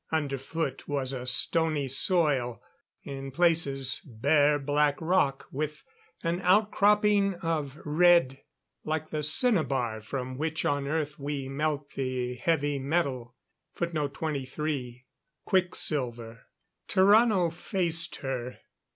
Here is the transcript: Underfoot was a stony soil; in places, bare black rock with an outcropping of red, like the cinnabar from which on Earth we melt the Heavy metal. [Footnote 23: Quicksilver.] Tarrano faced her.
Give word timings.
Underfoot 0.11 0.87
was 0.87 1.13
a 1.13 1.27
stony 1.27 1.87
soil; 1.87 2.59
in 3.03 3.29
places, 3.29 4.01
bare 4.03 4.57
black 4.57 4.99
rock 4.99 5.45
with 5.51 5.83
an 6.23 6.39
outcropping 6.41 7.35
of 7.35 7.77
red, 7.85 8.41
like 8.83 9.11
the 9.11 9.21
cinnabar 9.21 10.01
from 10.01 10.39
which 10.39 10.65
on 10.65 10.87
Earth 10.87 11.19
we 11.19 11.47
melt 11.47 11.91
the 11.91 12.33
Heavy 12.33 12.79
metal. 12.79 13.35
[Footnote 13.75 14.15
23: 14.15 15.05
Quicksilver.] 15.45 16.47
Tarrano 16.89 17.51
faced 17.53 18.15
her. 18.21 18.57